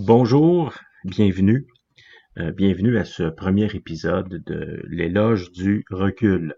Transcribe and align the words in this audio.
Bonjour, 0.00 0.74
bienvenue. 1.02 1.66
Euh, 2.38 2.52
bienvenue 2.52 2.98
à 2.98 3.04
ce 3.04 3.24
premier 3.24 3.64
épisode 3.74 4.44
de 4.46 4.80
l'éloge 4.88 5.50
du 5.50 5.84
recul. 5.90 6.54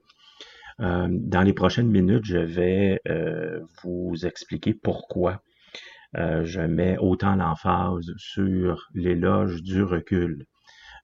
Euh, 0.81 1.09
dans 1.11 1.41
les 1.41 1.55
prochaines 1.55 1.89
minutes, 1.89 2.27
je 2.27 2.37
vais 2.37 3.01
euh, 3.09 3.61
vous 3.83 4.15
expliquer 4.25 4.75
pourquoi 4.75 5.43
je 6.13 6.61
mets 6.61 6.99
autant 6.99 7.35
l'emphase 7.35 8.13
sur 8.19 8.89
l'éloge 8.95 9.63
du 9.63 9.83
recul. 9.85 10.45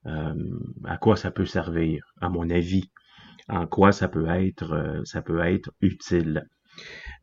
à 0.04 0.98
quoi 1.00 1.16
ça 1.16 1.30
peut 1.30 1.46
servir, 1.46 2.04
à 2.20 2.28
mon 2.28 2.50
avis, 2.50 2.90
en 3.48 3.66
quoi 3.66 3.92
ça 3.92 4.08
peut 4.08 4.28
être, 4.28 5.00
ça 5.04 5.22
peut 5.22 5.40
être 5.40 5.70
utile? 5.80 6.44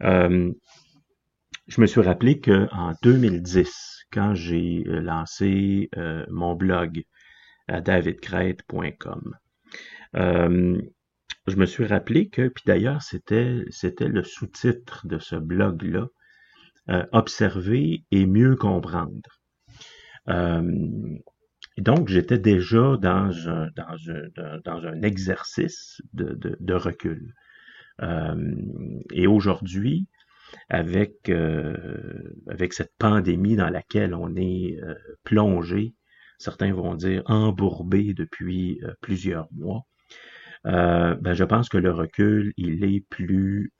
je 0.02 1.81
me 1.81 1.85
suis 1.85 2.02
rappelé 2.02 2.39
qu'en 2.39 2.93
2010, 3.03 4.02
quand 4.13 4.35
j'ai 4.35 4.84
euh, 4.88 5.02
lancé 5.02 5.90
euh, 5.98 6.26
mon 6.30 6.55
blog 6.55 7.03
à 7.67 7.81
davidcrête.com. 7.81 9.36
Euh, 10.16 10.81
je 11.48 11.55
me 11.55 11.66
suis 11.66 11.86
rappelé 11.86 12.30
que, 12.30 12.48
puis 12.48 12.63
d'ailleurs, 12.66 13.02
c'était, 13.02 13.66
le 13.99 14.23
sous-titre 14.23 15.08
de 15.08 15.20
ce 15.20 15.36
blog-là, 15.36 16.08
Observer 17.13 18.03
et 18.12 18.26
mieux 18.26 18.58
comprendre. 18.58 19.39
donc, 21.77 22.09
j'étais 22.09 22.38
déjà 22.38 22.98
dans 22.98 23.31
un, 23.48 25.02
exercice 25.02 26.02
de 26.11 26.73
recul. 26.73 27.33
et 29.14 29.27
aujourd'hui, 29.27 30.08
avec, 30.69 31.29
euh, 31.29 32.33
avec 32.47 32.73
cette 32.73 32.93
pandémie 32.97 33.55
dans 33.55 33.69
laquelle 33.69 34.13
on 34.13 34.35
est 34.35 34.79
euh, 34.81 34.95
plongé, 35.23 35.93
certains 36.39 36.73
vont 36.73 36.95
dire 36.95 37.23
embourbé 37.25 38.13
depuis 38.13 38.79
euh, 38.83 38.93
plusieurs 39.01 39.47
mois, 39.53 39.83
ben, 40.65 41.33
je 41.33 41.43
pense 41.43 41.67
que 41.67 41.77
le 41.77 41.91
recul, 41.91 42.53
il 42.55 42.85
est 42.85 43.05
plus 43.09 43.73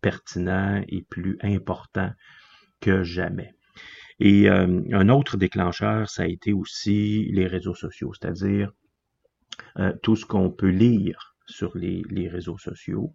pertinent 0.00 0.82
et 0.88 1.02
plus 1.02 1.36
important 1.42 2.10
que 2.80 3.02
jamais. 3.02 3.52
Et 4.20 4.48
un 4.48 5.08
autre 5.10 5.36
déclencheur, 5.36 6.08
ça 6.08 6.22
a 6.22 6.26
été 6.26 6.54
aussi 6.54 7.28
les 7.30 7.46
réseaux 7.46 7.74
sociaux, 7.74 8.14
c'est-à-dire 8.14 8.72
tout 10.02 10.16
ce 10.16 10.24
qu'on 10.24 10.50
peut 10.50 10.70
lire 10.70 11.36
sur 11.44 11.76
les, 11.76 12.02
les 12.08 12.26
réseaux 12.26 12.56
sociaux. 12.56 13.12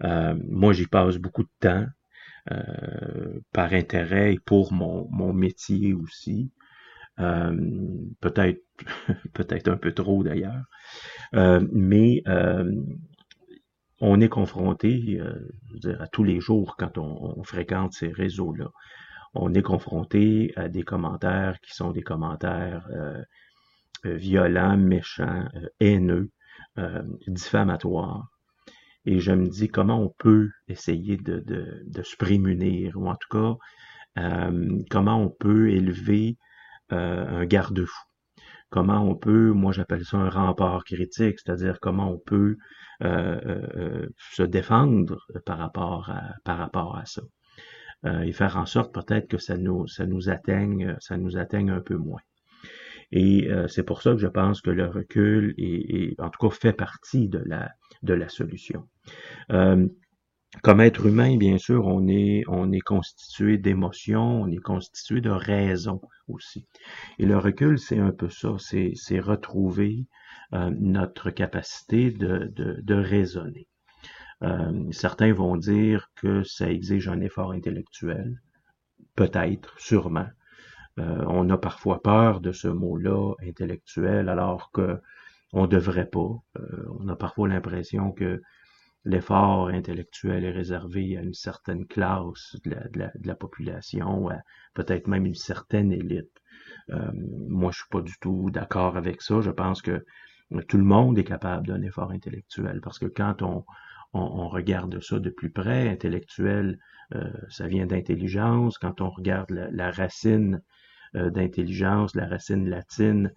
moi, 0.00 0.72
j'y 0.72 0.86
passe 0.86 1.16
beaucoup 1.16 1.42
de 1.42 1.50
temps. 1.58 1.86
Euh, 2.52 3.40
par 3.54 3.72
intérêt 3.72 4.34
et 4.34 4.38
pour 4.38 4.74
mon, 4.74 5.32
métier 5.32 5.94
aussi. 5.94 6.52
Euh, 7.18 7.56
peut-être 8.20 9.68
un 9.68 9.76
peu 9.78 9.92
trop 9.92 10.22
d'ailleurs. 10.22 10.64
Euh, 11.34 11.66
mais 11.72 12.22
on 14.00 14.20
est 14.20 14.28
confronté, 14.28 15.20
je 15.82 15.88
à 15.98 16.06
tous 16.06 16.24
les 16.24 16.40
jours 16.40 16.76
quand 16.76 16.98
on, 16.98 17.42
fréquente 17.44 17.94
ces 17.94 18.08
réseaux-là. 18.08 18.68
On 19.32 19.54
est 19.54 19.62
confronté 19.62 20.52
à 20.56 20.68
des 20.68 20.82
commentaires 20.82 21.58
qui 21.60 21.72
sont 21.72 21.92
des 21.92 22.02
commentaires 22.02 22.86
violents, 24.04 24.76
méchants, 24.76 25.48
haineux, 25.80 26.30
diffamatoires. 27.26 28.33
Et 29.06 29.20
je 29.20 29.32
me 29.32 29.48
dis 29.48 29.68
comment 29.68 30.00
on 30.00 30.14
peut 30.18 30.50
essayer 30.68 31.16
de, 31.16 31.40
de, 31.40 31.82
de 31.86 32.02
se 32.02 32.16
prémunir, 32.16 32.96
ou 32.96 33.08
en 33.08 33.16
tout 33.16 33.28
cas, 33.30 33.56
euh, 34.18 34.82
comment 34.90 35.20
on 35.20 35.28
peut 35.28 35.70
élever 35.70 36.36
euh, 36.92 37.26
un 37.40 37.46
garde-fou. 37.46 38.04
Comment 38.70 39.02
on 39.08 39.14
peut, 39.14 39.52
moi 39.52 39.72
j'appelle 39.72 40.04
ça 40.04 40.16
un 40.16 40.30
rempart 40.30 40.84
critique, 40.84 41.38
c'est-à-dire 41.38 41.78
comment 41.80 42.10
on 42.10 42.18
peut 42.18 42.56
euh, 43.02 44.08
se 44.18 44.42
défendre 44.42 45.18
par 45.46 45.58
rapport 45.58 46.10
à, 46.10 46.34
par 46.44 46.58
rapport 46.58 46.96
à 46.96 47.04
ça. 47.06 47.22
et 48.22 48.32
faire 48.32 48.56
en 48.56 48.66
sorte 48.66 48.92
peut-être 48.92 49.28
que 49.28 49.38
ça 49.38 49.56
nous, 49.56 49.86
ça 49.86 50.06
nous 50.06 50.28
atteigne, 50.28 50.96
ça 51.00 51.16
nous 51.16 51.36
atteigne 51.36 51.70
un 51.70 51.80
peu 51.80 51.96
moins. 51.96 52.20
Et 53.12 53.48
c'est 53.68 53.84
pour 53.84 54.02
ça 54.02 54.12
que 54.12 54.18
je 54.18 54.26
pense 54.26 54.60
que 54.60 54.70
le 54.70 54.86
recul 54.86 55.54
est, 55.56 56.18
en 56.20 56.30
tout 56.30 56.48
cas 56.48 56.54
fait 56.54 56.72
partie 56.72 57.28
de 57.28 57.42
la, 57.46 57.70
de 58.02 58.14
la 58.14 58.28
solution. 58.28 58.88
Euh, 59.50 59.86
comme 60.62 60.80
être 60.80 61.06
humain, 61.06 61.36
bien 61.36 61.58
sûr, 61.58 61.86
on 61.86 62.06
est, 62.06 62.44
on 62.46 62.70
est 62.70 62.80
constitué 62.80 63.58
d'émotions, 63.58 64.42
on 64.42 64.50
est 64.50 64.62
constitué 64.62 65.20
de 65.20 65.30
raisons 65.30 66.00
aussi. 66.28 66.66
Et 67.18 67.26
le 67.26 67.36
recul, 67.38 67.78
c'est 67.78 67.98
un 67.98 68.12
peu 68.12 68.28
ça, 68.30 68.56
c'est 68.58 69.18
retrouver 69.18 70.06
euh, 70.52 70.70
notre 70.78 71.30
capacité 71.30 72.10
de, 72.12 72.52
de, 72.54 72.94
raisonner. 72.94 73.66
Euh, 74.42 74.90
certains 74.92 75.32
vont 75.32 75.56
dire 75.56 76.10
que 76.14 76.44
ça 76.44 76.70
exige 76.70 77.08
un 77.08 77.20
effort 77.20 77.52
intellectuel, 77.52 78.40
peut-être, 79.16 79.78
sûrement. 79.80 80.28
on 80.96 81.50
a 81.50 81.58
parfois 81.58 82.00
peur 82.00 82.40
de 82.40 82.52
ce 82.52 82.68
mot-là, 82.68 83.34
intellectuel, 83.42 84.28
alors 84.28 84.70
que 84.70 85.00
on 85.52 85.66
devrait 85.66 86.06
pas. 86.10 86.30
on 87.00 87.08
a 87.08 87.16
parfois 87.16 87.48
l'impression 87.48 88.12
que 88.12 88.40
l'effort 89.04 89.68
intellectuel 89.68 90.44
est 90.44 90.50
réservé 90.50 91.16
à 91.16 91.22
une 91.22 91.34
certaine 91.34 91.86
classe 91.86 92.56
de 92.64 92.74
la, 93.24 93.34
population, 93.34 94.28
à 94.28 94.38
peut-être 94.74 95.06
même 95.06 95.26
une 95.26 95.34
certaine 95.34 95.92
élite. 95.92 96.40
Euh, 96.90 97.10
moi, 97.14 97.70
je 97.70 97.78
suis 97.78 97.88
pas 97.90 98.00
du 98.00 98.14
tout 98.20 98.50
d'accord 98.50 98.96
avec 98.96 99.22
ça. 99.22 99.40
Je 99.40 99.50
pense 99.50 99.82
que 99.82 100.04
tout 100.68 100.78
le 100.78 100.84
monde 100.84 101.18
est 101.18 101.24
capable 101.24 101.66
d'un 101.66 101.82
effort 101.82 102.10
intellectuel 102.10 102.80
parce 102.80 102.98
que 102.98 103.06
quand 103.06 103.42
on, 103.42 103.64
on, 104.14 104.48
regarde 104.48 105.02
ça 105.02 105.18
de 105.18 105.30
plus 105.30 105.50
près, 105.50 105.88
intellectuel, 105.88 106.78
euh, 107.14 107.30
ça 107.48 107.66
vient 107.66 107.86
d'intelligence. 107.86 108.78
Quand 108.78 109.00
on 109.00 109.10
regarde 109.10 109.50
la, 109.50 109.90
racine 109.90 110.62
euh, 111.16 111.30
d'intelligence, 111.30 112.14
la 112.14 112.26
racine 112.26 112.68
latine, 112.68 113.32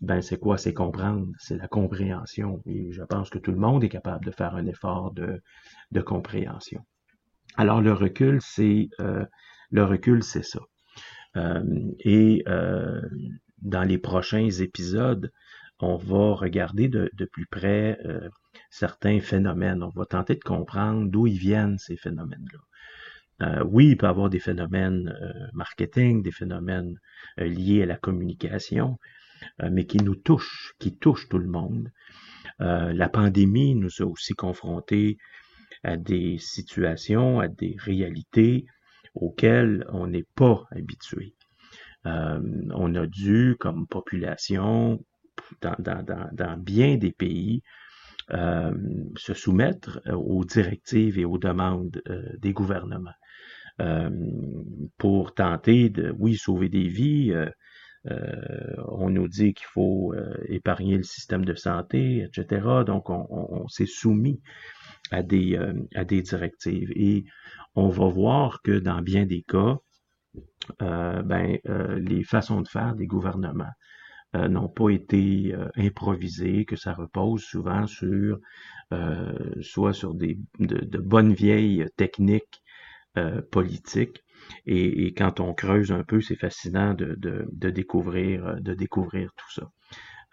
ben 0.00 0.20
c'est 0.22 0.38
quoi? 0.38 0.58
C'est 0.58 0.74
comprendre, 0.74 1.28
c'est 1.38 1.56
la 1.56 1.68
compréhension. 1.68 2.62
Et 2.66 2.92
je 2.92 3.02
pense 3.02 3.30
que 3.30 3.38
tout 3.38 3.52
le 3.52 3.58
monde 3.58 3.84
est 3.84 3.88
capable 3.88 4.24
de 4.24 4.30
faire 4.30 4.54
un 4.54 4.66
effort 4.66 5.12
de, 5.12 5.40
de 5.92 6.00
compréhension. 6.00 6.84
Alors 7.56 7.80
le 7.80 7.92
recul, 7.92 8.40
c'est 8.40 8.88
euh, 9.00 9.24
le 9.70 9.84
recul, 9.84 10.22
c'est 10.22 10.42
ça. 10.44 10.60
Euh, 11.36 11.62
et 12.00 12.42
euh, 12.48 13.00
dans 13.62 13.82
les 13.82 13.98
prochains 13.98 14.50
épisodes, 14.50 15.30
on 15.80 15.96
va 15.96 16.34
regarder 16.34 16.88
de, 16.88 17.10
de 17.14 17.24
plus 17.24 17.46
près 17.46 17.98
certains 18.70 19.20
phénomènes. 19.20 19.82
On 19.82 19.88
va 19.88 20.06
tenter 20.06 20.36
de 20.36 20.40
comprendre 20.44 21.10
d'où 21.10 21.26
ils 21.26 21.36
viennent 21.36 21.78
ces 21.78 21.96
phénomènes-là. 21.96 23.64
oui, 23.64 23.88
il 23.88 23.96
peut 23.96 24.06
y 24.06 24.08
avoir 24.08 24.30
des 24.30 24.38
phénomènes 24.38 25.12
marketing, 25.52 26.22
des 26.22 26.30
phénomènes 26.30 26.96
liés 27.36 27.82
à 27.82 27.86
la 27.86 27.96
communication, 27.96 28.92
euh, 28.92 29.23
mais 29.70 29.86
qui 29.86 29.98
nous 29.98 30.14
touche, 30.14 30.74
qui 30.78 30.96
touche 30.96 31.28
tout 31.28 31.38
le 31.38 31.48
monde. 31.48 31.90
Euh, 32.60 32.92
la 32.92 33.08
pandémie 33.08 33.74
nous 33.74 33.90
a 34.00 34.04
aussi 34.04 34.34
confrontés 34.34 35.18
à 35.82 35.96
des 35.96 36.38
situations, 36.38 37.40
à 37.40 37.48
des 37.48 37.76
réalités 37.78 38.66
auxquelles 39.14 39.84
on 39.90 40.06
n'est 40.06 40.26
pas 40.34 40.66
habitué. 40.70 41.34
Euh, 42.06 42.40
on 42.74 42.94
a 42.94 43.06
dû, 43.06 43.56
comme 43.58 43.86
population, 43.86 45.04
dans, 45.60 46.58
bien 46.58 46.96
des 46.96 47.12
pays, 47.12 47.62
se 48.30 49.34
soumettre 49.34 50.00
aux 50.10 50.44
directives 50.44 51.18
et 51.18 51.24
aux 51.24 51.38
demandes 51.38 52.00
des 52.38 52.52
gouvernements 52.52 53.10
pour 54.98 55.34
tenter 55.34 55.90
de, 55.90 56.14
oui, 56.18 56.36
sauver 56.36 56.68
des 56.68 56.88
vies, 56.88 57.32
euh, 57.32 57.50
on 58.06 59.10
nous 59.10 59.28
dit 59.28 59.54
qu'il 59.54 59.66
faut 59.66 60.12
euh, 60.14 60.34
épargner 60.48 60.96
le 60.96 61.02
système 61.02 61.44
de 61.44 61.54
santé, 61.54 62.22
etc. 62.22 62.66
Donc, 62.86 63.08
on, 63.10 63.66
s'est 63.68 63.86
soumis 63.86 64.40
à 65.10 65.22
des, 65.22 65.56
euh, 65.56 65.72
à 65.94 66.04
des 66.04 66.22
directives. 66.22 66.90
Et 66.94 67.24
on 67.74 67.88
va 67.88 68.06
voir 68.06 68.62
que 68.62 68.78
dans 68.78 69.00
bien 69.00 69.26
des 69.26 69.42
cas, 69.42 69.78
ben, 70.80 71.58
les 71.96 72.24
façons 72.24 72.60
de 72.60 72.68
faire 72.68 72.94
des 72.94 73.06
gouvernements 73.06 73.72
n'ont 74.32 74.68
pas 74.68 74.88
été 74.90 75.54
improvisées, 75.76 76.64
que 76.64 76.76
ça 76.76 76.92
repose 76.94 77.42
souvent 77.42 77.86
sur 77.86 78.38
soit 79.60 79.92
sur 79.92 80.14
de 80.14 80.98
bonnes 80.98 81.34
vieilles 81.34 81.86
techniques 81.96 82.62
politiques 83.50 84.23
et, 84.66 85.14
quand 85.14 85.40
on 85.40 85.54
creuse 85.54 85.92
un 85.92 86.04
peu, 86.04 86.20
c'est 86.20 86.36
fascinant 86.36 86.94
de, 86.94 87.70
découvrir, 87.70 88.56
de 88.60 88.74
découvrir 88.74 89.30
tout 89.36 89.52
ça. 89.52 89.70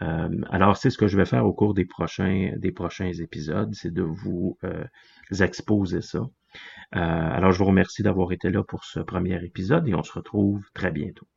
Euh, 0.02 0.30
alors, 0.50 0.78
c'est 0.78 0.90
ce 0.90 0.98
que 0.98 1.08
je 1.08 1.18
vais 1.18 1.26
faire 1.26 1.46
au 1.46 1.54
cours 1.54 1.74
des 1.74 1.86
prochains, 1.86 2.54
des 2.58 2.72
prochains 2.72 3.12
épisodes, 3.12 3.74
c'est 3.74 3.94
de 3.94 4.02
vous 4.02 4.58
euh, 4.64 4.84
exposer 5.40 6.02
ça. 6.02 6.22
Euh, 6.96 7.00
alors, 7.00 7.52
je 7.52 7.60
vous 7.60 7.66
remercie 7.66 8.04
d'avoir 8.04 8.32
été 8.32 8.50
là 8.50 8.64
pour 8.64 8.84
ce 8.84 9.00
premier 9.00 9.44
épisode 9.44 9.88
et 9.88 9.96
on 9.96 10.04
se 10.04 10.14
retrouve 10.14 10.66
très 10.74 10.92
bientôt. 10.92 11.28